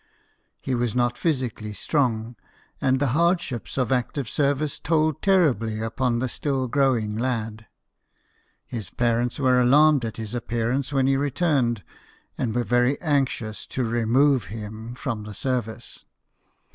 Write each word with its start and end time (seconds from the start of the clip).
He 0.59 0.73
was 0.73 0.95
not 0.95 1.15
physically 1.15 1.73
strong, 1.73 2.35
and 2.81 2.99
the 2.99 3.09
hardships 3.13 3.77
of 3.77 3.91
active 3.91 4.27
service 4.27 4.79
told 4.79 5.21
terribly 5.21 5.79
upon 5.79 6.17
the 6.17 6.27
still 6.27 6.67
growing 6.67 7.15
lad. 7.15 7.67
His 8.65 8.89
parents 8.89 9.37
were 9.37 9.59
alarmed 9.61 10.03
at 10.03 10.17
his 10.17 10.33
appear 10.33 10.71
ance 10.71 10.91
when 10.91 11.05
he 11.05 11.17
returned, 11.17 11.83
and 12.35 12.55
were 12.55 12.63
very 12.63 12.99
anxious 12.99 13.67
to" 13.67 13.83
remove" 13.83 14.45
him 14.45 14.95
from 14.95 15.21
the 15.23 15.35
service. 15.35 16.03